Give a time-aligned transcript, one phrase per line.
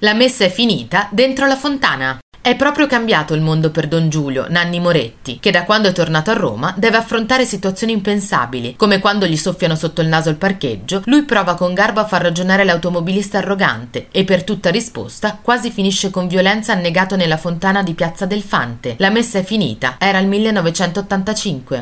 [0.00, 2.18] La messa è finita dentro la fontana.
[2.46, 6.30] È proprio cambiato il mondo per Don Giulio, Nanni Moretti, che da quando è tornato
[6.30, 11.02] a Roma deve affrontare situazioni impensabili, come quando gli soffiano sotto il naso il parcheggio,
[11.06, 16.10] lui prova con garbo a far ragionare l'automobilista arrogante e per tutta risposta quasi finisce
[16.10, 18.94] con violenza annegato nella fontana di Piazza del Fante.
[18.98, 21.74] La messa è finita, era il 1985.